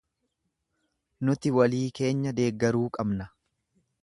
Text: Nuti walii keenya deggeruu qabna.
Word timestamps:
Nuti 1.27 1.53
walii 1.57 1.85
keenya 2.01 2.35
deggeruu 2.41 2.87
qabna. 2.97 3.33